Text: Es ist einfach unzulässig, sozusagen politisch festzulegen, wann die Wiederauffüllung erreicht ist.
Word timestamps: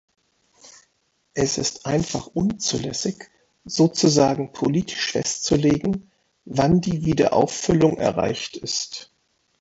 Es 1.35 1.59
ist 1.59 1.85
einfach 1.85 2.25
unzulässig, 2.25 3.29
sozusagen 3.65 4.51
politisch 4.51 5.11
festzulegen, 5.11 6.09
wann 6.43 6.81
die 6.81 7.05
Wiederauffüllung 7.05 7.99
erreicht 7.99 8.57
ist. 8.57 9.11